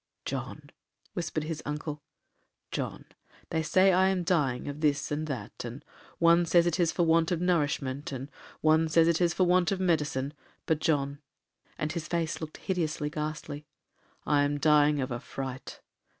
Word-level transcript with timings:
'John,' 0.25 0.71
whispered 1.13 1.43
his 1.43 1.61
uncle;—'John, 1.63 3.05
they 3.51 3.61
say 3.61 3.93
I 3.93 4.09
am 4.09 4.23
dying 4.23 4.67
of 4.67 4.81
this 4.81 5.11
and 5.11 5.27
that; 5.27 5.51
and 5.63 5.85
one 6.17 6.43
says 6.47 6.65
it 6.65 6.79
is 6.79 6.91
for 6.91 7.03
want 7.05 7.31
of 7.31 7.39
nourishment, 7.39 8.11
and 8.11 8.31
one 8.61 8.89
says 8.89 9.07
it 9.07 9.21
is 9.21 9.31
for 9.31 9.43
want 9.43 9.71
of 9.71 9.79
medicine,—but, 9.79 10.79
John,' 10.79 11.19
and 11.77 11.91
his 11.91 12.07
face 12.07 12.41
looked 12.41 12.57
hideously 12.57 13.11
ghastly, 13.11 13.67
'I 14.25 14.41
am 14.41 14.57
dying 14.59 14.99
of 14.99 15.11
a 15.11 15.19
fright. 15.19 15.81